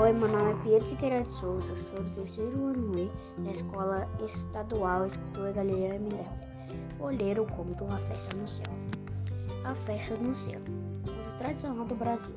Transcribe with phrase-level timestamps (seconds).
[0.00, 3.10] Oi, meu nome é Pietro Siqueira de Souza, sou do terceiro ano E
[3.42, 6.24] da Escola Estadual Escultura Galeria Minério.
[6.98, 8.72] Vou ler o conto A Festa no Céu.
[9.64, 10.60] A Festa no Céu,
[11.02, 12.36] uso tradicional do Brasil.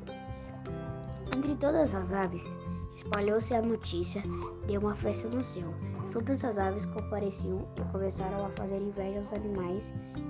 [1.36, 2.58] Entre todas as aves,
[2.96, 4.24] espalhou-se a notícia
[4.66, 5.72] de uma festa no céu.
[6.10, 9.84] Todas as aves compareciam e começaram a fazer inveja aos animais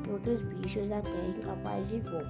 [0.06, 2.20] e outros bichos da terra incapazes de voo.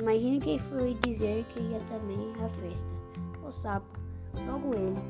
[0.00, 2.90] Imagine quem foi dizer que ia também à festa.
[3.46, 4.01] O sapo,
[4.46, 5.00] logo ele,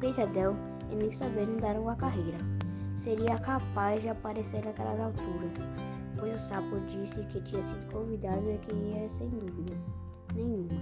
[0.00, 0.56] pesadão
[0.90, 2.38] e nem sabendo dar uma carreira.
[2.96, 5.52] Seria capaz de aparecer naquelas alturas,
[6.18, 9.76] pois o sapo disse que tinha sido convidado e que ia sem dúvida
[10.34, 10.80] nenhuma.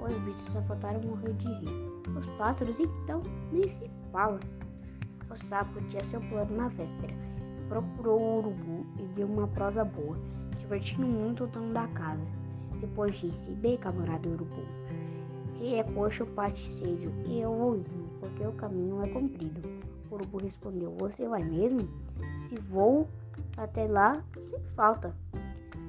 [0.00, 1.92] Os bichos só faltaram morrer de rir.
[2.16, 4.40] Os pássaros, então, nem se fala.
[5.30, 7.14] O sapo tinha seu plano na véspera.
[7.68, 10.18] Procurou o urubu e deu uma prosa boa,
[10.58, 12.26] divertindo muito o dono da casa.
[12.80, 14.62] Depois disse: Bem, camarada urubu,
[15.54, 19.60] que é coxo parte cedo e eu indo, porque o caminho é comprido.
[20.10, 21.88] O urubu respondeu: Você vai mesmo?
[22.48, 23.08] Se vou
[23.56, 25.14] até lá, sem falta.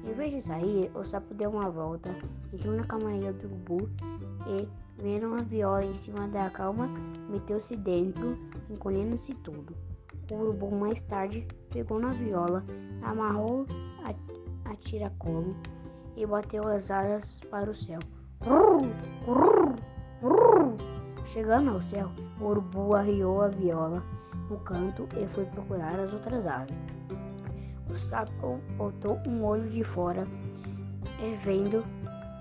[0.04, 2.14] Em vez de sair, o sapo deu uma volta,
[2.52, 3.88] entrou na camarinha do urubu
[4.46, 4.68] e,
[5.02, 6.88] vendo uma viola em cima da calma,
[7.30, 9.74] meteu-se dentro, encolhendo-se todo.
[10.30, 12.64] O urubu mais tarde pegou na viola,
[13.02, 13.66] amarrou
[14.04, 15.56] a, a tiracolo
[16.16, 18.00] e bateu as asas para o céu.
[21.34, 24.02] Chegando ao céu, o urubu arriou a viola
[24.48, 26.76] no canto e foi procurar as outras aves.
[27.90, 30.24] O sapo botou um olho de fora
[31.20, 31.84] e, vendo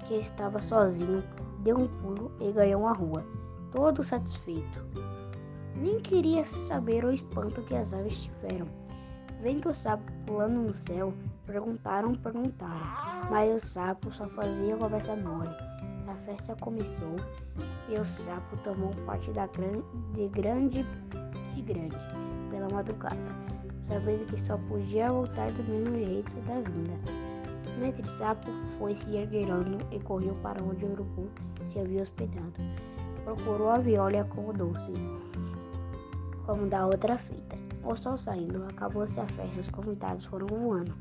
[0.05, 1.23] que estava sozinho,
[1.63, 3.25] deu um pulo e ganhou uma rua,
[3.71, 4.85] todo satisfeito.
[5.75, 8.67] Nem queria saber o espanto que as aves tiveram.
[9.41, 11.13] Vendo o sapo pulando no céu,
[11.45, 15.72] perguntaram, perguntaram, mas o sapo só fazia conversa mole.
[16.14, 17.16] A festa começou
[17.89, 19.83] e o sapo tomou parte da grande,
[20.14, 20.86] de grande
[21.55, 21.95] de grande
[22.52, 23.17] pela madrugada,
[23.87, 26.93] sabendo que só podia voltar do mesmo jeito da vinda.
[27.76, 31.32] O mestre sapo foi se erguerando e correu para onde o urubu
[31.67, 32.54] se havia hospedado.
[33.23, 34.93] Procurou a viola e acomodou-se,
[36.45, 37.58] como da outra feita.
[37.83, 40.93] O sol saindo, acabou-se a festa, os convidados foram voando,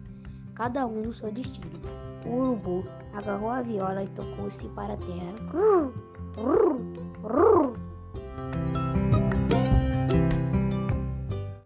[0.54, 1.82] cada um no seu destino.
[2.26, 2.84] O urubu
[3.14, 5.34] agarrou a viola e tocou-se para a terra.